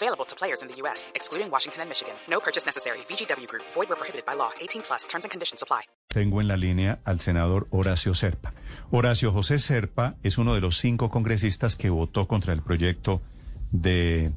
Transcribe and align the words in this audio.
Available 0.00 0.24
to 0.26 0.36
players 0.36 0.62
in 0.62 0.68
the 0.68 0.76
U.S., 0.82 1.10
excluding 1.16 1.50
Washington 1.50 1.82
and 1.82 1.90
Michigan. 1.90 2.14
No 2.30 2.38
purchase 2.38 2.64
necessary. 2.64 2.98
VGW 3.10 3.48
Group. 3.48 3.64
Void 3.74 3.88
where 3.88 3.98
prohibited 3.98 4.24
by 4.24 4.34
law. 4.34 4.50
18 4.60 4.82
plus. 4.82 5.08
Terms 5.08 5.24
and 5.24 5.30
conditions 5.32 5.62
apply. 5.62 5.82
Tengo 6.08 6.40
en 6.40 6.46
la 6.46 6.56
línea 6.56 7.00
al 7.04 7.20
senador 7.20 7.66
Horacio 7.70 8.14
Serpa. 8.14 8.54
Horacio 8.92 9.32
José 9.32 9.58
Serpa 9.58 10.14
es 10.22 10.38
uno 10.38 10.54
de 10.54 10.60
los 10.60 10.78
cinco 10.78 11.10
congresistas 11.10 11.74
que 11.74 11.90
votó 11.90 12.28
contra 12.28 12.52
el 12.52 12.62
proyecto 12.62 13.20
de, 13.72 14.30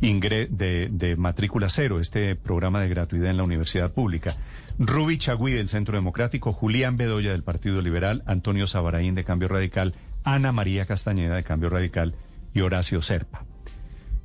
ingre 0.00 0.46
de, 0.46 1.16
matrícula 1.16 1.68
cero, 1.68 1.98
este 1.98 2.36
programa 2.36 2.80
de 2.82 2.88
gratuidad 2.88 3.30
en 3.30 3.38
la 3.38 3.42
universidad 3.44 3.92
pública. 3.92 4.34
Ruby 4.78 5.18
Chagüí 5.18 5.52
del 5.52 5.68
Centro 5.68 5.96
Democrático, 5.96 6.52
Julián 6.52 6.96
Bedoya 6.96 7.32
del 7.32 7.42
Partido 7.42 7.82
Liberal, 7.82 8.22
Antonio 8.26 8.66
Sabaraín 8.66 9.14
de 9.14 9.24
Cambio 9.24 9.48
Radical, 9.48 9.94
Ana 10.22 10.52
María 10.52 10.86
Castañeda 10.86 11.36
de 11.36 11.44
Cambio 11.44 11.70
Radical 11.70 12.14
y 12.54 12.60
Horacio 12.60 13.02
Serpa. 13.02 13.44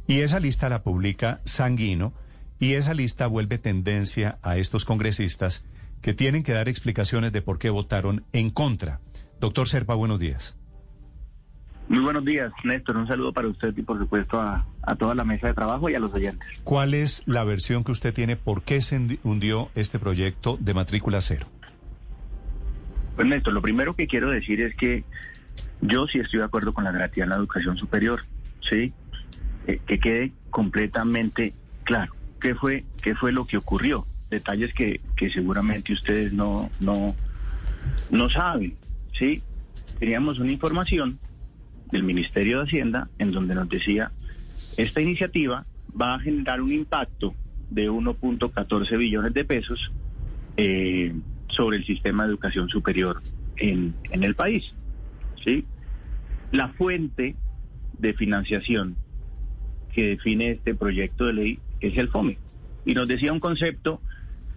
Y 0.07 0.19
esa 0.19 0.39
lista 0.39 0.69
la 0.69 0.83
publica 0.83 1.41
Sanguino 1.45 2.13
y 2.59 2.73
esa 2.73 2.93
lista 2.93 3.27
vuelve 3.27 3.57
tendencia 3.57 4.37
a 4.41 4.57
estos 4.57 4.85
congresistas 4.85 5.65
que 6.01 6.13
tienen 6.13 6.43
que 6.43 6.53
dar 6.53 6.69
explicaciones 6.69 7.31
de 7.31 7.41
por 7.41 7.57
qué 7.57 7.69
votaron 7.69 8.23
en 8.31 8.51
contra. 8.51 8.99
Doctor 9.39 9.67
Serpa, 9.67 9.95
buenos 9.95 10.19
días. 10.19 10.57
Muy 11.87 11.99
buenos 11.99 12.25
días, 12.25 12.51
Néstor. 12.63 12.97
Un 12.97 13.07
saludo 13.07 13.31
para 13.31 13.47
usted 13.47 13.75
y 13.77 13.81
por 13.83 13.99
supuesto 13.99 14.39
a, 14.39 14.65
a, 14.81 14.95
toda 14.95 15.13
la 15.13 15.23
mesa 15.23 15.47
de 15.47 15.53
trabajo 15.53 15.89
y 15.89 15.95
a 15.95 15.99
los 15.99 16.13
oyentes. 16.13 16.47
¿Cuál 16.63 16.93
es 16.93 17.23
la 17.27 17.43
versión 17.43 17.83
que 17.83 17.91
usted 17.91 18.13
tiene? 18.13 18.35
¿Por 18.35 18.63
qué 18.63 18.81
se 18.81 19.19
hundió 19.23 19.69
este 19.75 19.99
proyecto 19.99 20.57
de 20.59 20.73
matrícula 20.73 21.21
cero? 21.21 21.47
Pues 23.15 23.27
Néstor, 23.27 23.53
lo 23.53 23.61
primero 23.61 23.95
que 23.95 24.07
quiero 24.07 24.29
decir 24.29 24.61
es 24.61 24.75
que 24.75 25.03
yo 25.81 26.07
sí 26.07 26.19
estoy 26.19 26.39
de 26.39 26.45
acuerdo 26.45 26.73
con 26.73 26.83
la 26.83 26.91
gratuidad 26.91 27.25
en 27.25 27.29
la 27.29 27.35
educación 27.35 27.77
superior, 27.77 28.21
¿sí? 28.69 28.93
Eh, 29.67 29.79
que 29.85 29.99
quede 29.99 30.31
completamente 30.51 31.53
claro 31.83 32.13
qué 32.39 32.53
fue, 32.53 32.83
qué 33.01 33.15
fue 33.15 33.31
lo 33.31 33.45
que 33.45 33.57
ocurrió. 33.57 34.05
Detalles 34.29 34.73
que, 34.73 35.01
que 35.15 35.29
seguramente 35.29 35.93
ustedes 35.93 36.33
no, 36.33 36.69
no, 36.79 37.15
no 38.11 38.29
saben, 38.29 38.75
¿sí? 39.17 39.41
Teníamos 39.99 40.39
una 40.39 40.51
información 40.51 41.17
del 41.91 42.03
Ministerio 42.03 42.57
de 42.57 42.63
Hacienda 42.65 43.09
en 43.17 43.31
donde 43.31 43.55
nos 43.55 43.69
decía, 43.69 44.11
esta 44.77 45.01
iniciativa 45.01 45.65
va 45.99 46.15
a 46.15 46.19
generar 46.19 46.61
un 46.61 46.71
impacto 46.71 47.33
de 47.69 47.89
1.14 47.89 48.97
billones 48.97 49.33
de 49.33 49.45
pesos 49.45 49.91
eh, 50.57 51.13
sobre 51.47 51.77
el 51.77 51.85
sistema 51.85 52.23
de 52.23 52.29
educación 52.29 52.69
superior 52.69 53.21
en, 53.57 53.95
en 54.11 54.23
el 54.23 54.35
país. 54.35 54.73
¿sí? 55.43 55.65
La 56.51 56.69
fuente 56.69 57.35
de 57.97 58.13
financiación 58.13 58.97
que 59.95 60.09
define 60.09 60.51
este 60.51 60.75
proyecto 60.75 61.25
de 61.25 61.33
ley 61.33 61.59
es 61.79 61.97
el 61.97 62.09
FOME. 62.09 62.37
Y 62.83 62.93
nos 62.93 63.07
decía 63.07 63.31
un 63.31 63.39
concepto 63.39 64.01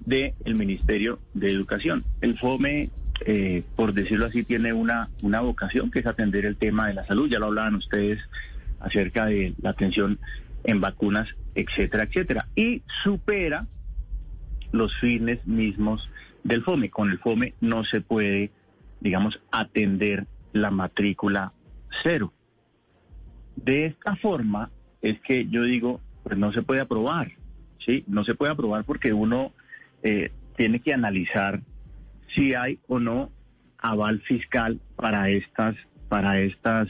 del 0.05 0.35
Ministerio 0.57 1.21
de 1.33 1.49
Educación. 1.49 2.05
El 2.21 2.37
FOME, 2.37 2.91
eh, 3.25 3.63
por 3.77 3.93
decirlo 3.95 4.27
así, 4.27 4.43
tiene 4.43 4.73
una, 4.73 5.11
una 5.23 5.41
vocación 5.41 5.93
que 5.93 6.01
es 6.01 6.07
atender 6.07 6.45
el 6.45 6.57
tema 6.57 6.89
de 6.89 6.95
la 6.95 7.07
salud. 7.07 7.31
Ya 7.31 7.39
lo 7.39 7.47
hablaban 7.47 7.77
ustedes 7.77 8.19
acerca 8.81 9.27
de 9.27 9.55
la 9.63 9.71
atención 9.71 10.19
en 10.65 10.81
vacunas, 10.81 11.29
etcétera, 11.55 12.05
etcétera. 12.05 12.49
Y 12.57 12.83
supera 13.05 13.69
los 14.73 14.93
fines 14.99 15.47
mismos 15.47 16.11
del 16.43 16.65
FOME. 16.65 16.91
Con 16.91 17.11
el 17.11 17.19
FOME 17.21 17.55
no 17.61 17.85
se 17.85 18.01
puede, 18.01 18.51
digamos, 19.01 19.41
atender 19.53 20.27
la 20.53 20.73
matrícula 20.73 21.53
cero. 22.03 22.33
De 23.55 23.87
esta 23.87 24.17
forma 24.17 24.71
es 25.03 25.21
que 25.21 25.47
yo 25.49 25.63
digo, 25.63 26.01
pues 26.25 26.39
no 26.39 26.53
se 26.53 26.63
puede 26.63 26.81
aprobar, 26.81 27.33
¿sí? 27.85 28.05
No 28.07 28.25
se 28.25 28.35
puede 28.35 28.53
aprobar 28.53 28.85
porque 28.85 29.13
uno 29.13 29.53
eh, 30.03 30.31
tiene 30.57 30.81
que 30.81 30.93
analizar 30.93 31.61
si 32.35 32.55
hay 32.55 32.79
o 32.89 32.99
no 32.99 33.31
aval 33.79 34.21
fiscal 34.23 34.81
para 34.97 35.31
estas, 35.31 35.77
para 36.09 36.41
estas 36.41 36.89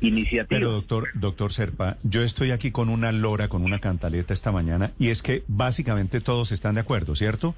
iniciativas. 0.00 0.48
Pero 0.48 0.72
doctor, 0.72 1.08
doctor 1.14 1.52
Serpa, 1.52 1.96
yo 2.02 2.22
estoy 2.22 2.50
aquí 2.50 2.70
con 2.70 2.88
una 2.88 3.12
lora, 3.12 3.48
con 3.48 3.62
una 3.62 3.78
cantaleta 3.78 4.34
esta 4.34 4.52
mañana, 4.52 4.92
y 4.98 5.08
es 5.08 5.22
que 5.22 5.44
básicamente 5.46 6.20
todos 6.20 6.52
están 6.52 6.74
de 6.74 6.80
acuerdo, 6.80 7.14
¿cierto? 7.14 7.54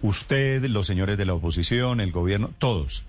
Usted, 0.00 0.64
los 0.66 0.86
señores 0.86 1.18
de 1.18 1.24
la 1.24 1.34
oposición, 1.34 2.00
el 2.00 2.12
gobierno, 2.12 2.50
todos. 2.58 3.04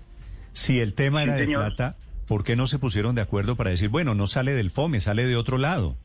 Si 0.52 0.78
el 0.80 0.94
tema 0.94 1.22
era 1.22 1.34
de 1.34 1.46
plata, 1.46 1.96
¿por 2.28 2.44
qué 2.44 2.54
no 2.54 2.66
se 2.66 2.78
pusieron 2.78 3.14
de 3.14 3.22
acuerdo 3.22 3.56
para 3.56 3.70
decir, 3.70 3.88
bueno, 3.88 4.14
no 4.14 4.26
sale 4.26 4.52
del 4.52 4.70
FOME, 4.70 5.00
sale 5.00 5.26
de 5.26 5.36
otro 5.36 5.58
lado? 5.58 5.96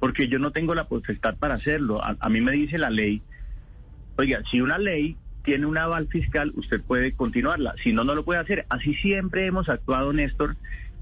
Porque 0.00 0.28
yo 0.28 0.38
no 0.38 0.50
tengo 0.50 0.74
la 0.74 0.84
potestad 0.84 1.36
para 1.36 1.54
hacerlo. 1.54 2.00
A, 2.02 2.28
mí 2.28 2.40
me 2.40 2.52
dice 2.52 2.78
la 2.78 2.90
ley, 2.90 3.22
oiga, 4.16 4.42
si 4.50 4.60
una 4.60 4.78
ley 4.78 5.16
tiene 5.44 5.66
un 5.66 5.78
aval 5.78 6.08
fiscal, 6.08 6.52
usted 6.56 6.80
puede 6.82 7.12
continuarla. 7.12 7.74
Si 7.82 7.92
no, 7.92 8.02
no 8.02 8.14
lo 8.14 8.24
puede 8.24 8.40
hacer. 8.40 8.66
Así 8.70 8.94
siempre 8.94 9.46
hemos 9.46 9.68
actuado, 9.68 10.12
Néstor, 10.12 10.56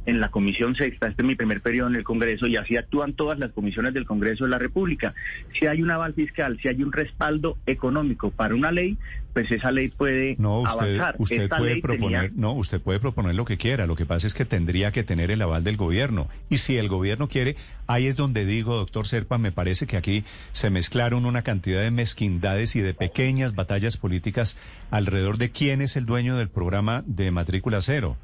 en 0.08 0.20
la 0.20 0.30
Comisión 0.30 0.74
Sexta, 0.74 1.08
este 1.08 1.20
es 1.20 1.28
mi 1.28 1.34
primer 1.34 1.60
periodo 1.60 1.90
en 1.90 1.96
el 1.96 2.02
Congreso, 2.02 2.46
y 2.46 2.56
así 2.56 2.78
actúan 2.78 3.12
todas 3.12 3.38
las 3.38 3.52
comisiones 3.52 3.92
del 3.92 4.06
Congreso 4.06 4.44
de 4.44 4.50
la 4.50 4.58
República. 4.58 5.12
Si 5.58 5.66
hay 5.66 5.82
un 5.82 5.90
aval 5.90 6.14
fiscal, 6.14 6.58
si 6.62 6.68
hay 6.68 6.82
un 6.82 6.92
respaldo 6.92 7.58
económico 7.66 8.30
para 8.30 8.54
una 8.54 8.72
ley, 8.72 8.96
pues 9.34 9.50
esa 9.50 9.70
ley 9.70 9.88
puede 9.88 10.34
no, 10.38 10.60
usted, 10.60 10.96
avanzar. 10.96 11.16
Usted 11.18 11.42
Esta 11.42 11.58
puede 11.58 11.74
ley 11.74 11.82
proponer, 11.82 12.30
tenía... 12.30 12.40
no, 12.40 12.54
usted 12.54 12.80
puede 12.80 13.00
proponer 13.00 13.34
lo 13.34 13.44
que 13.44 13.58
quiera. 13.58 13.86
Lo 13.86 13.96
que 13.96 14.06
pasa 14.06 14.26
es 14.26 14.32
que 14.32 14.46
tendría 14.46 14.92
que 14.92 15.02
tener 15.02 15.30
el 15.30 15.42
aval 15.42 15.62
del 15.62 15.76
gobierno. 15.76 16.28
Y 16.48 16.56
si 16.56 16.78
el 16.78 16.88
gobierno 16.88 17.28
quiere, 17.28 17.56
ahí 17.86 18.06
es 18.06 18.16
donde 18.16 18.46
digo, 18.46 18.76
doctor 18.76 19.06
Serpa, 19.06 19.36
me 19.36 19.52
parece 19.52 19.86
que 19.86 19.98
aquí 19.98 20.24
se 20.52 20.70
mezclaron 20.70 21.26
una 21.26 21.42
cantidad 21.42 21.82
de 21.82 21.90
mezquindades 21.90 22.76
y 22.76 22.80
de 22.80 22.94
pequeñas 22.94 23.54
batallas 23.54 23.98
políticas 23.98 24.56
alrededor 24.90 25.36
de 25.36 25.50
quién 25.50 25.82
es 25.82 25.98
el 25.98 26.06
dueño 26.06 26.38
del 26.38 26.48
programa 26.48 27.04
de 27.06 27.30
matrícula 27.30 27.82
cero 27.82 28.16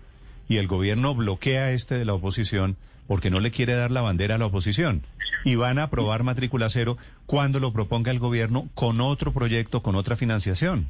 y 0.49 0.57
el 0.57 0.67
gobierno 0.67 1.15
bloquea 1.15 1.73
este 1.73 1.97
de 1.97 2.05
la 2.05 2.15
oposición 2.15 2.77
porque 3.07 3.31
no 3.31 3.41
le 3.41 3.51
quiere 3.51 3.75
dar 3.75 3.91
la 3.91 4.01
bandera 4.01 4.37
a 4.37 4.39
la 4.39 4.47
oposición. 4.47 5.03
Y 5.45 5.57
van 5.57 5.79
a 5.79 5.85
aprobar 5.85 6.23
matrícula 6.23 6.69
cero 6.69 6.97
cuando 7.27 7.61
lo 7.61 7.73
proponga 7.73 8.11
el 8.11 8.19
gobierno 8.19 8.69
con 8.75 9.01
otro 9.01 9.33
proyecto, 9.33 9.83
con 9.83 9.95
otra 9.95 10.17
financiación. 10.17 10.89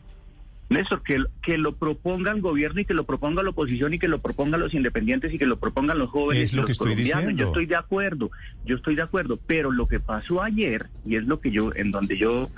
Néstor, 0.71 1.03
que, 1.03 1.23
que 1.43 1.59
lo 1.59 1.75
proponga 1.75 2.33
el 2.33 2.41
gobierno 2.41 2.81
y 2.81 2.85
que 2.85 2.95
lo 2.95 3.05
proponga 3.05 3.43
la 3.43 3.51
oposición 3.51 3.93
y 3.93 3.99
que 3.99 4.09
lo 4.09 4.21
propongan 4.21 4.61
los 4.61 4.73
independientes 4.73 5.33
y 5.35 5.39
que 5.39 5.47
lo 5.47 5.59
propongan 5.59 5.99
los 5.99 6.11
jóvenes. 6.11 6.45
Es 6.45 6.53
lo 6.53 6.63
los 6.63 6.67
que 6.67 6.73
estoy 6.73 6.93
colombianos. 6.93 7.21
diciendo. 7.25 7.43
Yo 7.43 7.49
estoy 7.49 7.67
de 7.67 7.77
acuerdo, 7.77 8.31
yo 8.65 8.77
estoy 8.77 8.95
de 8.95 9.03
acuerdo. 9.03 9.39
Pero 9.47 9.71
lo 9.73 9.87
que 9.89 10.01
pasó 10.01 10.43
ayer, 10.43 10.87
y 11.05 11.17
es 11.17 11.25
lo 11.25 11.41
que 11.41 11.51
yo, 11.51 11.75
en 11.75 11.91
donde 11.91 12.17
yo 12.17 12.49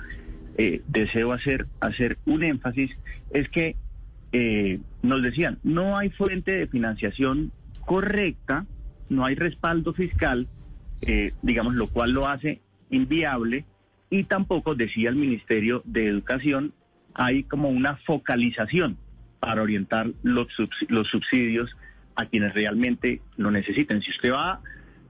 eh, 0.57 0.81
deseo 0.87 1.33
hacer, 1.33 1.67
hacer 1.81 2.17
un 2.25 2.43
énfasis, 2.43 2.91
es 3.31 3.49
que 3.49 3.75
eh, 4.31 4.79
nos 5.01 5.21
decían, 5.21 5.59
no 5.63 5.97
hay 5.97 6.09
fuente 6.09 6.51
de 6.51 6.67
financiación 6.67 7.51
correcta, 7.85 8.65
no 9.09 9.25
hay 9.25 9.35
respaldo 9.35 9.93
fiscal, 9.93 10.47
eh, 11.05 11.33
digamos, 11.41 11.75
lo 11.75 11.87
cual 11.87 12.11
lo 12.11 12.27
hace 12.27 12.61
inviable, 12.89 13.65
y 14.09 14.23
tampoco, 14.23 14.75
decía 14.75 15.09
el 15.09 15.15
Ministerio 15.15 15.81
de 15.85 16.07
Educación, 16.07 16.73
hay 17.13 17.43
como 17.43 17.69
una 17.69 17.97
focalización 17.97 18.97
para 19.39 19.61
orientar 19.61 20.11
los, 20.23 20.47
los 20.87 21.07
subsidios 21.07 21.75
a 22.15 22.25
quienes 22.25 22.53
realmente 22.53 23.21
lo 23.35 23.51
necesiten. 23.51 24.01
Si 24.01 24.11
usted 24.11 24.31
va 24.31 24.61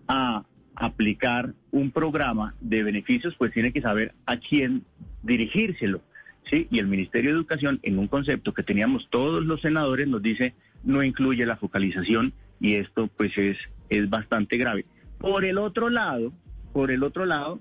a 0.08 0.44
aplicar 0.75 1.54
un 1.72 1.92
programa 1.92 2.56
de 2.60 2.84
beneficios, 2.84 3.36
pues 3.38 3.52
tiene 3.52 3.72
que 3.72 3.81
saber 3.81 4.13
a 4.25 4.38
quién 4.38 4.84
dirigírselo. 5.24 6.02
¿Sí? 6.50 6.68
Y 6.72 6.80
el 6.80 6.88
Ministerio 6.88 7.32
de 7.32 7.38
Educación, 7.38 7.80
en 7.84 8.00
un 8.00 8.08
concepto 8.08 8.54
que 8.54 8.64
teníamos 8.64 9.08
todos 9.10 9.44
los 9.44 9.62
senadores, 9.62 10.08
nos 10.08 10.22
dice 10.22 10.54
no 10.84 11.04
incluye 11.04 11.46
la 11.46 11.58
focalización 11.58 12.34
y 12.60 12.76
esto 12.76 13.10
pues 13.18 13.38
es, 13.38 13.58
es 13.90 14.10
bastante 14.10 14.58
grave. 14.58 14.86
Por 15.18 15.46
el 15.46 15.58
otro 15.58 15.90
lado, 15.90 16.32
por 16.74 16.92
el 16.92 17.04
otro 17.04 17.26
lado, 17.26 17.60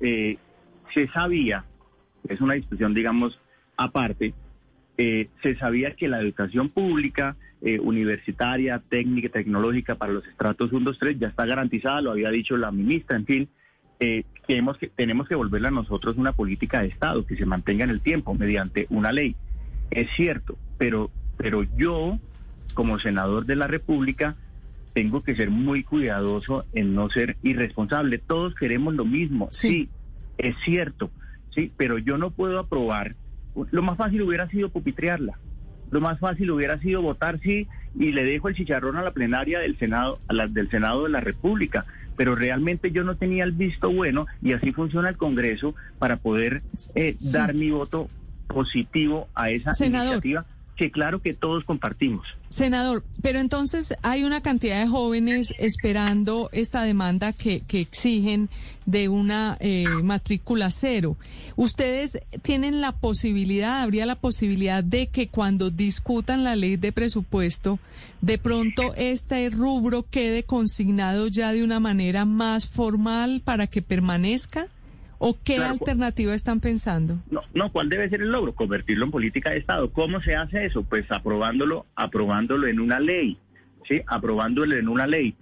eh, 0.00 0.38
se 0.94 1.08
sabía, 1.08 1.64
es 2.28 2.40
una 2.40 2.54
discusión 2.54 2.94
digamos 2.94 3.38
aparte, 3.76 4.34
eh, 4.98 5.28
se 5.42 5.56
sabía 5.56 5.94
que 5.94 6.08
la 6.08 6.20
educación 6.20 6.68
pública, 6.68 7.36
eh, 7.62 7.78
universitaria, 7.78 8.82
técnica, 8.88 9.28
tecnológica 9.30 9.94
para 9.94 10.12
los 10.12 10.26
estratos 10.26 10.72
1, 10.72 10.84
2, 10.84 10.98
3 10.98 11.18
ya 11.18 11.28
está 11.28 11.46
garantizada, 11.46 12.00
lo 12.00 12.12
había 12.12 12.30
dicho 12.30 12.56
la 12.56 12.70
ministra, 12.70 13.16
en 13.16 13.26
fin, 13.26 13.48
eh, 14.00 14.24
tenemos 14.46 14.78
que, 14.78 14.88
tenemos 14.88 15.28
que 15.28 15.34
volverla 15.34 15.68
a 15.68 15.72
nosotros 15.72 16.16
una 16.16 16.32
política 16.32 16.80
de 16.80 16.88
Estado 16.88 17.26
que 17.26 17.36
se 17.36 17.46
mantenga 17.46 17.84
en 17.84 17.90
el 17.90 18.00
tiempo 18.00 18.34
mediante 18.34 18.86
una 18.90 19.12
ley. 19.12 19.36
Es 19.90 20.08
cierto, 20.16 20.56
pero, 20.78 21.10
pero 21.36 21.62
yo, 21.76 22.18
como 22.74 22.98
senador 22.98 23.46
de 23.46 23.56
la 23.56 23.66
República, 23.66 24.36
tengo 24.94 25.22
que 25.22 25.36
ser 25.36 25.50
muy 25.50 25.84
cuidadoso 25.84 26.64
en 26.74 26.94
no 26.94 27.08
ser 27.08 27.36
irresponsable. 27.42 28.18
Todos 28.18 28.54
queremos 28.54 28.94
lo 28.94 29.04
mismo, 29.04 29.48
sí, 29.50 29.88
es 30.38 30.54
cierto, 30.64 31.10
sí, 31.54 31.72
pero 31.76 31.98
yo 31.98 32.18
no 32.18 32.30
puedo 32.30 32.58
aprobar. 32.58 33.14
Lo 33.70 33.82
más 33.82 33.98
fácil 33.98 34.22
hubiera 34.22 34.48
sido 34.48 34.70
pupitrearla. 34.70 35.38
Lo 35.90 36.00
más 36.00 36.18
fácil 36.18 36.50
hubiera 36.50 36.78
sido 36.78 37.02
votar 37.02 37.38
sí 37.40 37.68
y 37.94 38.12
le 38.12 38.24
dejo 38.24 38.48
el 38.48 38.54
chicharrón 38.54 38.96
a 38.96 39.02
la 39.02 39.10
plenaria 39.10 39.58
del 39.58 39.78
Senado, 39.78 40.20
a 40.26 40.32
la, 40.32 40.46
del 40.46 40.70
Senado 40.70 41.04
de 41.04 41.10
la 41.10 41.20
República. 41.20 41.84
Pero 42.16 42.34
realmente 42.34 42.90
yo 42.90 43.04
no 43.04 43.16
tenía 43.16 43.44
el 43.44 43.52
visto 43.52 43.90
bueno 43.90 44.26
y 44.42 44.52
así 44.52 44.72
funciona 44.72 45.08
el 45.08 45.16
Congreso 45.16 45.74
para 45.98 46.16
poder 46.16 46.62
eh, 46.94 47.16
dar 47.20 47.54
mi 47.54 47.70
voto 47.70 48.08
positivo 48.46 49.28
a 49.34 49.50
esa 49.50 49.72
iniciativa 49.84 50.44
que 50.82 50.90
claro 50.90 51.22
que 51.22 51.32
todos 51.32 51.62
compartimos. 51.62 52.26
Senador, 52.48 53.04
pero 53.22 53.38
entonces 53.38 53.94
hay 54.02 54.24
una 54.24 54.40
cantidad 54.40 54.80
de 54.80 54.88
jóvenes 54.88 55.54
esperando 55.60 56.50
esta 56.50 56.82
demanda 56.82 57.32
que, 57.32 57.60
que 57.60 57.80
exigen 57.80 58.48
de 58.84 59.08
una 59.08 59.56
eh, 59.60 59.86
matrícula 60.02 60.72
cero. 60.72 61.16
¿Ustedes 61.54 62.18
tienen 62.42 62.80
la 62.80 62.90
posibilidad, 62.90 63.80
habría 63.80 64.06
la 64.06 64.16
posibilidad 64.16 64.82
de 64.82 65.06
que 65.06 65.28
cuando 65.28 65.70
discutan 65.70 66.42
la 66.42 66.56
ley 66.56 66.74
de 66.74 66.90
presupuesto, 66.90 67.78
de 68.20 68.38
pronto 68.38 68.92
este 68.96 69.50
rubro 69.50 70.04
quede 70.10 70.42
consignado 70.42 71.28
ya 71.28 71.52
de 71.52 71.62
una 71.62 71.78
manera 71.78 72.24
más 72.24 72.66
formal 72.66 73.40
para 73.44 73.68
que 73.68 73.82
permanezca? 73.82 74.66
¿O 75.24 75.38
qué 75.40 75.58
alternativa 75.58 76.34
están 76.34 76.58
pensando? 76.58 77.20
No, 77.30 77.42
no, 77.54 77.70
¿cuál 77.70 77.88
debe 77.88 78.08
ser 78.08 78.22
el 78.22 78.32
logro? 78.32 78.56
Convertirlo 78.56 79.04
en 79.04 79.12
política 79.12 79.50
de 79.50 79.58
Estado. 79.58 79.92
¿Cómo 79.92 80.20
se 80.20 80.34
hace 80.34 80.66
eso? 80.66 80.82
Pues 80.82 81.04
aprobándolo, 81.12 81.86
aprobándolo 81.94 82.66
en 82.66 82.80
una 82.80 82.98
ley, 82.98 83.38
¿sí? 83.86 84.02
Aprobándolo 84.08 84.74
en 84.74 84.88
una 84.88 85.06
ley. 85.06 85.36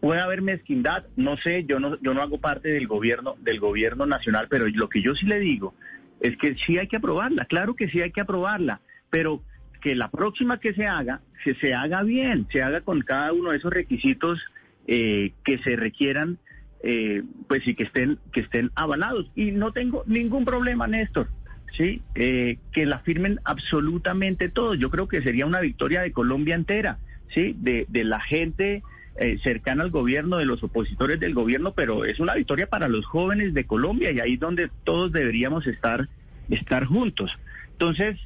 Puede 0.00 0.22
haber 0.22 0.40
mezquindad, 0.40 1.04
no 1.16 1.36
sé, 1.36 1.66
yo 1.66 1.78
no, 1.78 2.00
yo 2.00 2.14
no 2.14 2.22
hago 2.22 2.40
parte 2.40 2.70
del 2.70 2.86
gobierno, 2.86 3.36
del 3.42 3.60
gobierno 3.60 4.06
nacional, 4.06 4.46
pero 4.48 4.66
lo 4.68 4.88
que 4.88 5.02
yo 5.02 5.14
sí 5.14 5.26
le 5.26 5.38
digo 5.38 5.74
es 6.20 6.38
que 6.38 6.54
sí 6.54 6.78
hay 6.78 6.88
que 6.88 6.96
aprobarla, 6.96 7.44
claro 7.44 7.74
que 7.74 7.90
sí 7.90 8.00
hay 8.00 8.12
que 8.12 8.22
aprobarla, 8.22 8.80
pero 9.10 9.42
que 9.82 9.94
la 9.94 10.10
próxima 10.10 10.60
que 10.60 10.72
se 10.72 10.86
haga, 10.86 11.20
que 11.44 11.54
se 11.56 11.74
haga 11.74 12.02
bien, 12.04 12.46
se 12.50 12.62
haga 12.62 12.80
con 12.80 13.02
cada 13.02 13.34
uno 13.34 13.50
de 13.50 13.58
esos 13.58 13.70
requisitos 13.70 14.40
eh, 14.86 15.34
que 15.44 15.58
se 15.58 15.76
requieran 15.76 16.38
eh, 16.82 17.22
pues 17.46 17.62
sí 17.64 17.74
que 17.74 17.84
estén 17.84 18.18
que 18.32 18.40
estén 18.40 18.70
avalados. 18.74 19.30
Y 19.34 19.52
no 19.52 19.72
tengo 19.72 20.02
ningún 20.06 20.44
problema 20.44 20.86
Néstor 20.86 21.28
sí 21.76 22.02
eh, 22.16 22.58
que 22.72 22.84
la 22.84 22.98
firmen 23.00 23.38
absolutamente 23.44 24.48
todos 24.48 24.76
yo 24.76 24.90
creo 24.90 25.06
que 25.06 25.22
sería 25.22 25.46
una 25.46 25.60
victoria 25.60 26.00
de 26.00 26.10
Colombia 26.10 26.56
entera 26.56 26.98
sí 27.32 27.54
de, 27.56 27.86
de 27.88 28.02
la 28.02 28.20
gente 28.20 28.82
eh, 29.20 29.38
cercana 29.44 29.84
al 29.84 29.90
gobierno 29.90 30.38
de 30.38 30.46
los 30.46 30.64
opositores 30.64 31.20
del 31.20 31.32
gobierno 31.32 31.72
pero 31.72 32.04
es 32.04 32.18
una 32.18 32.34
victoria 32.34 32.66
para 32.66 32.88
los 32.88 33.06
jóvenes 33.06 33.54
de 33.54 33.66
Colombia 33.66 34.10
y 34.10 34.18
ahí 34.18 34.34
es 34.34 34.40
donde 34.40 34.68
todos 34.82 35.12
deberíamos 35.12 35.66
estar 35.68 36.08
estar 36.48 36.86
juntos. 36.86 37.30
Entonces 37.72 38.18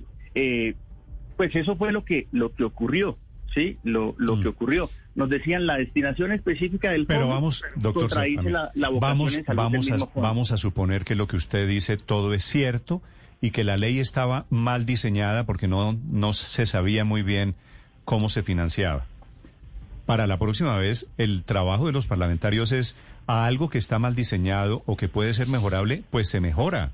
pues 1.36 1.54
eso 1.54 1.76
fue 1.76 1.92
lo 1.92 2.04
que 2.04 2.28
lo 2.32 2.54
que 2.54 2.64
ocurrió 2.64 3.18
sí 3.52 3.76
lo 3.84 4.14
lo 4.16 4.40
que 4.40 4.46
mm. 4.46 4.52
ocurrió 4.52 4.90
nos 5.14 5.28
decían 5.30 5.66
la 5.66 5.76
destinación 5.76 6.32
específica 6.32 6.90
del 6.90 7.06
Pero 7.06 7.28
vamos, 7.28 7.62
doctor, 7.76 8.10
vamos, 9.54 9.88
vamos, 9.88 9.90
a, 9.90 10.20
vamos 10.20 10.52
a 10.52 10.56
suponer 10.56 11.04
que 11.04 11.14
lo 11.14 11.26
que 11.26 11.36
usted 11.36 11.68
dice 11.68 11.96
todo 11.96 12.34
es 12.34 12.44
cierto 12.44 13.00
y 13.40 13.50
que 13.50 13.64
la 13.64 13.76
ley 13.76 13.98
estaba 13.98 14.46
mal 14.50 14.86
diseñada 14.86 15.44
porque 15.44 15.68
no, 15.68 15.98
no 16.10 16.32
se 16.32 16.66
sabía 16.66 17.04
muy 17.04 17.22
bien 17.22 17.54
cómo 18.04 18.28
se 18.28 18.42
financiaba. 18.42 19.06
Para 20.06 20.26
la 20.26 20.38
próxima 20.38 20.76
vez, 20.76 21.08
el 21.16 21.44
trabajo 21.44 21.86
de 21.86 21.92
los 21.92 22.06
parlamentarios 22.06 22.72
es 22.72 22.96
a 23.26 23.46
algo 23.46 23.70
que 23.70 23.78
está 23.78 23.98
mal 23.98 24.14
diseñado 24.14 24.82
o 24.86 24.96
que 24.96 25.08
puede 25.08 25.32
ser 25.32 25.48
mejorable, 25.48 26.02
pues 26.10 26.28
se 26.28 26.40
mejora. 26.40 26.92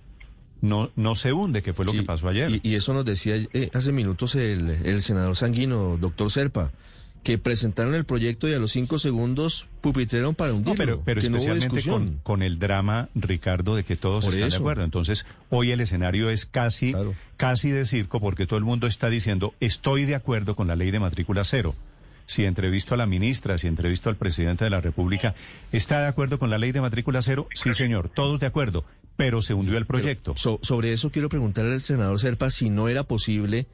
No, 0.60 0.90
no 0.94 1.14
se 1.14 1.32
hunde, 1.32 1.62
que 1.62 1.72
fue 1.72 1.86
lo 1.86 1.92
que 1.92 2.02
pasó 2.02 2.28
ayer. 2.28 2.60
Y, 2.62 2.74
eso 2.74 2.92
nos 2.92 3.04
decía 3.06 3.36
eh, 3.54 3.70
hace 3.72 3.92
minutos 3.92 4.34
el, 4.34 4.68
el 4.84 5.00
senador 5.00 5.34
sanguino, 5.34 5.96
doctor 5.96 6.30
Serpa 6.30 6.70
que 7.22 7.36
presentaron 7.36 7.94
el 7.94 8.04
proyecto 8.04 8.48
y 8.48 8.54
a 8.54 8.58
los 8.58 8.72
cinco 8.72 8.98
segundos 8.98 9.68
pupitrearon 9.82 10.34
para 10.34 10.54
un 10.54 10.64
no, 10.64 10.74
pero, 10.74 11.02
pero 11.04 11.20
especialmente 11.20 11.82
con, 12.22 12.42
el 12.42 12.58
drama, 12.58 13.08
Ricardo, 13.14 13.76
de 13.76 13.84
que 13.84 13.96
todos 13.96 14.26
están 14.26 14.50
de 14.50 14.56
acuerdo. 14.56 14.84
Entonces, 14.84 15.26
hoy 15.50 15.72
el 15.72 15.80
escenario 15.80 16.30
es 16.30 16.46
casi, 16.46 16.94
casi 17.36 17.70
de 17.70 17.84
circo 17.84 18.20
porque 18.20 18.46
todo 18.46 18.58
el 18.58 18.64
mundo 18.64 18.86
está 18.86 19.10
diciendo, 19.10 19.54
estoy 19.60 20.06
de 20.06 20.14
acuerdo 20.14 20.56
con 20.56 20.66
la 20.66 20.76
ley 20.76 20.90
de 20.90 21.00
matrícula 21.00 21.44
cero. 21.44 21.74
Si 22.24 22.44
entrevisto 22.44 22.94
a 22.94 22.96
la 22.96 23.06
ministra, 23.06 23.58
si 23.58 23.66
entrevisto 23.66 24.08
al 24.08 24.16
presidente 24.16 24.64
de 24.64 24.70
la 24.70 24.80
República, 24.80 25.34
¿está 25.72 26.00
de 26.00 26.06
acuerdo 26.06 26.38
con 26.38 26.48
la 26.48 26.58
ley 26.58 26.70
de 26.70 26.80
matrícula 26.80 27.22
cero? 27.22 27.48
Sí, 27.54 27.74
señor, 27.74 28.08
todos 28.08 28.38
de 28.38 28.46
acuerdo, 28.46 28.84
pero 29.16 29.42
se 29.42 29.52
hundió 29.52 29.76
el 29.76 29.84
proyecto. 29.84 30.34
sobre 30.36 30.92
eso 30.92 31.10
quiero 31.10 31.28
preguntarle 31.28 31.72
al 31.72 31.80
senador 31.80 32.20
Serpa 32.20 32.50
si 32.50 32.70
no 32.70 32.88
era 32.88 33.02
posible 33.02 33.66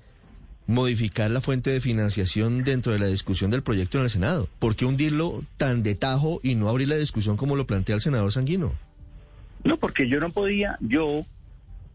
modificar 0.67 1.31
la 1.31 1.41
fuente 1.41 1.71
de 1.71 1.81
financiación 1.81 2.65
dentro 2.65 2.93
de 2.93 2.99
la 2.99 3.07
discusión 3.07 3.51
del 3.51 3.63
proyecto 3.63 3.99
en 3.99 4.05
el 4.05 4.11
Senado? 4.11 4.49
¿Por 4.59 4.77
qué 4.77 4.85
hundirlo 4.85 5.43
tan 5.57 5.83
de 5.83 5.95
tajo 5.95 6.41
y 6.43 6.55
no 6.55 6.69
abrir 6.69 6.89
la 6.89 6.97
discusión 6.97 7.37
como 7.37 7.57
lo 7.57 7.67
plantea 7.67 7.95
el 7.95 8.01
senador 8.01 8.33
Sanguino? 8.33 8.73
No, 9.65 9.79
porque 9.79 10.09
yo 10.09 10.21
no 10.21 10.31
podía, 10.31 10.79
yo, 10.81 11.25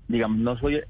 digamos, 0.07 0.39
no 0.39 0.57
soy 0.57 0.81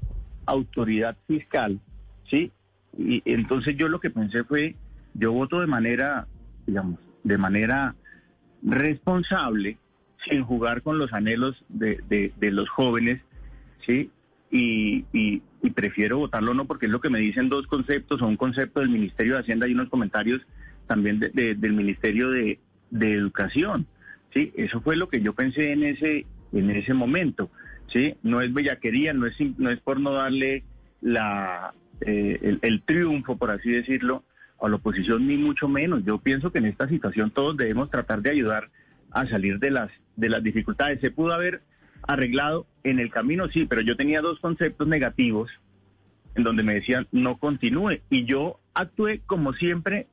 autoridad 0.46 1.16
fiscal, 1.26 1.80
¿sí? 2.28 2.50
Y 2.98 3.22
entonces 3.24 3.76
yo 3.76 3.88
lo 3.88 4.00
que 4.00 4.10
pensé 4.10 4.44
fue, 4.44 4.76
yo 5.14 5.32
voto 5.32 5.60
de 5.60 5.66
manera, 5.66 6.26
digamos, 6.66 6.98
de 7.24 7.38
manera 7.38 7.94
responsable, 8.62 9.78
sin 10.28 10.42
jugar 10.44 10.82
con 10.82 10.98
los 10.98 11.12
anhelos 11.12 11.64
de, 11.68 12.00
de, 12.08 12.32
de 12.36 12.50
los 12.50 12.68
jóvenes, 12.68 13.22
¿sí? 13.86 14.10
Y, 14.52 15.06
y, 15.14 15.70
prefiero 15.70 16.18
votarlo 16.18 16.52
no 16.52 16.66
porque 16.66 16.84
es 16.84 16.92
lo 16.92 17.00
que 17.00 17.08
me 17.08 17.18
dicen 17.18 17.48
dos 17.48 17.66
conceptos, 17.66 18.20
o 18.20 18.26
un 18.26 18.36
concepto 18.36 18.80
del 18.80 18.90
Ministerio 18.90 19.34
de 19.34 19.40
Hacienda 19.40 19.66
y 19.66 19.72
unos 19.72 19.88
comentarios 19.88 20.42
también 20.86 21.18
del 21.18 21.72
Ministerio 21.72 22.30
de, 22.30 22.58
Educación. 22.92 23.86
Sí, 24.34 24.52
eso 24.54 24.82
fue 24.82 24.96
lo 24.96 25.08
que 25.08 25.22
yo 25.22 25.32
pensé 25.32 25.72
en 25.72 25.82
ese 25.82 26.26
en 26.52 26.70
ese 26.70 26.92
momento. 26.92 27.50
Sí, 27.86 28.16
no 28.22 28.42
es 28.42 28.52
bellaquería, 28.52 29.14
no 29.14 29.26
es 29.26 29.34
no 29.56 29.70
es 29.70 29.80
por 29.80 29.98
no 29.98 30.12
darle 30.12 30.64
la 31.00 31.72
eh, 32.02 32.38
el, 32.42 32.58
el 32.60 32.82
triunfo, 32.82 33.38
por 33.38 33.50
así 33.50 33.70
decirlo, 33.70 34.24
a 34.60 34.68
la 34.68 34.76
oposición 34.76 35.26
ni 35.26 35.38
mucho 35.38 35.68
menos. 35.68 36.04
Yo 36.04 36.18
pienso 36.18 36.52
que 36.52 36.58
en 36.58 36.66
esta 36.66 36.86
situación 36.86 37.30
todos 37.30 37.56
debemos 37.56 37.88
tratar 37.90 38.20
de 38.20 38.30
ayudar 38.30 38.68
a 39.10 39.26
salir 39.26 39.58
de 39.58 39.70
las 39.70 39.90
de 40.16 40.28
las 40.28 40.42
dificultades. 40.42 41.00
Se 41.00 41.10
pudo 41.10 41.32
haber 41.32 41.62
arreglado 42.02 42.66
en 42.84 42.98
el 42.98 43.10
camino, 43.10 43.48
sí, 43.48 43.66
pero 43.66 43.80
yo 43.82 43.96
tenía 43.96 44.20
dos 44.20 44.40
conceptos 44.40 44.88
negativos 44.88 45.50
en 46.34 46.44
donde 46.44 46.62
me 46.62 46.74
decían 46.74 47.06
no 47.12 47.36
continúe 47.36 48.00
y 48.10 48.24
yo 48.24 48.58
actué 48.74 49.20
como 49.26 49.52
siempre, 49.52 50.06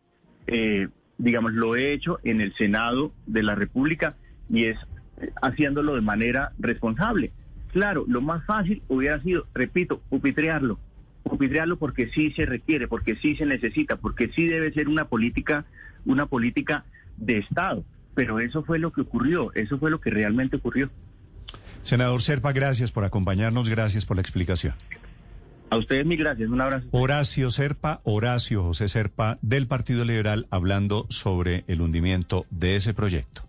eh, 0.48 0.88
digamos, 1.17 1.53
lo 1.53 1.75
he 1.75 1.93
hecho 1.93 2.19
en 2.24 2.41
el 2.41 2.53
Senado 2.55 3.13
de 3.25 3.43
la 3.43 3.55
República 3.55 4.15
y 4.50 4.65
es 4.65 4.77
eh, 5.22 5.31
haciéndolo 5.41 5.96
de 5.96 6.01
manera 6.01 6.51
responsable. 6.60 7.31
Claro, 7.72 8.05
lo 8.08 8.22
más 8.22 8.46
fácil 8.46 8.81
hubiera 8.88 9.22
sido, 9.22 9.46
repito, 9.53 10.01
pupitrearlo, 10.10 10.79
pupitrearlo 11.24 11.77
porque 11.77 12.10
sí 12.10 12.31
se 12.31 12.46
requiere, 12.46 12.88
porque 12.88 13.15
sí 13.15 13.36
se 13.36 13.46
necesita, 13.46 13.98
porque 13.98 14.29
sí 14.29 14.48
debe 14.48 14.74
ser 14.74 14.89
una 14.89 15.05
política, 15.05 15.65
una 16.05 16.25
política 16.25 16.86
de 17.17 17.38
Estado. 17.38 17.84
Pero 18.15 18.39
eso 18.39 18.63
fue 18.63 18.79
lo 18.79 18.91
que 18.91 19.01
ocurrió, 19.01 19.53
eso 19.53 19.77
fue 19.77 19.91
lo 19.91 20.01
que 20.01 20.10
realmente 20.10 20.58
ocurrió. 20.58 20.89
Senador 21.81 22.21
Serpa, 22.21 22.51
gracias 22.51 22.91
por 22.91 23.03
acompañarnos, 23.03 23.69
gracias 23.69 24.05
por 24.05 24.17
la 24.17 24.21
explicación. 24.21 24.75
A 25.71 25.77
ustedes 25.77 26.05
mi 26.05 26.15
gracias, 26.15 26.50
un 26.50 26.62
abrazo. 26.62 26.88
Horacio 26.91 27.51
Serpa, 27.51 28.01
Horacio 28.03 28.63
José 28.63 28.88
Serpa 28.88 29.38
del 29.41 29.67
Partido 29.67 30.03
Liberal 30.03 30.48
hablando 30.50 31.05
sobre 31.09 31.63
el 31.67 31.81
hundimiento 31.81 32.45
de 32.50 32.75
ese 32.75 32.93
proyecto. 32.93 33.49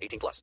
18 0.00 0.18
plus. 0.18 0.38